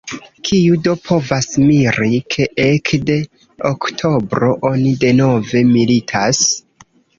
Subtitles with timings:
[0.47, 3.19] Kiu do povas miri, ke ekde
[3.73, 6.45] oktobro oni denove militas?